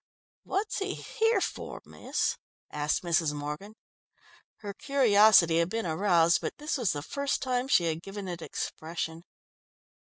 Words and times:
"What's 0.41 0.79
he 0.79 0.95
here 0.95 1.39
for, 1.41 1.79
miss?" 1.85 2.35
asked 2.71 3.03
Mrs. 3.03 3.33
Morgan. 3.33 3.75
Her 4.61 4.73
curiosity 4.73 5.59
had 5.59 5.69
been 5.69 5.85
aroused, 5.85 6.41
but 6.41 6.57
this 6.57 6.75
was 6.79 6.91
the 6.93 7.03
first 7.03 7.43
time 7.43 7.67
she 7.67 7.83
had 7.83 8.01
given 8.01 8.27
it 8.27 8.41
expression. 8.41 9.21